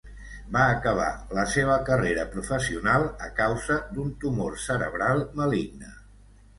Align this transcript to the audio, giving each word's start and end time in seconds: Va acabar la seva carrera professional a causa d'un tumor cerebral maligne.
Va 0.53 0.61
acabar 0.77 1.09
la 1.39 1.43
seva 1.57 1.75
carrera 1.91 2.25
professional 2.33 3.07
a 3.29 3.31
causa 3.43 3.79
d'un 3.93 4.13
tumor 4.27 4.61
cerebral 4.69 5.27
maligne. 5.41 5.97